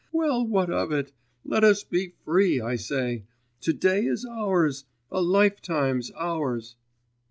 [0.11, 1.13] Well, what of it?
[1.45, 3.25] Let us be free, I say.
[3.59, 6.75] To day is ours a life time's ours.